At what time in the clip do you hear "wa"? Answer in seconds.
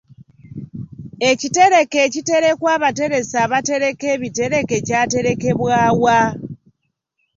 6.03-6.21